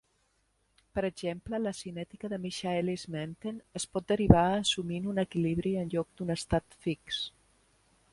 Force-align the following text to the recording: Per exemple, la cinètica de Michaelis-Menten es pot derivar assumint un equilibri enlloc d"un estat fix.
Per 0.99 1.01
exemple, 1.09 1.57
la 1.65 1.73
cinètica 1.79 2.31
de 2.33 2.39
Michaelis-Menten 2.45 3.59
es 3.81 3.85
pot 3.97 4.07
derivar 4.13 4.47
assumint 4.63 5.05
un 5.13 5.23
equilibri 5.25 5.75
enlloc 5.83 6.11
d"un 6.23 6.33
estat 6.37 6.79
fix. 6.87 7.21